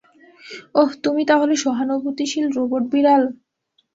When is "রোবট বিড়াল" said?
2.57-3.23